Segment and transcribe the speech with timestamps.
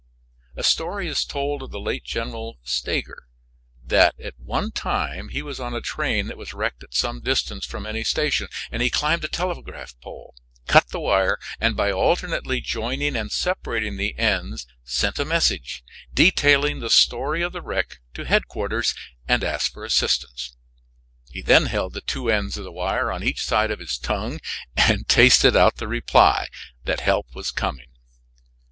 [0.55, 3.27] A story is told of the late General Stager
[3.85, 7.67] that at one time he was on a train that was wrecked at some distance
[7.67, 8.47] from any station.
[8.71, 10.33] He climbed a telegraph pole,
[10.65, 16.79] cut the wire and by alternately joining and separating the ends sent a message, detailing
[16.79, 18.95] the story of the wreck, to headquarters,
[19.27, 20.57] and asked for assistance.
[21.29, 24.39] He then held the two ends of the wire on each side of his tongue
[24.75, 26.47] and tasted out the reply
[26.85, 27.91] that help was coming.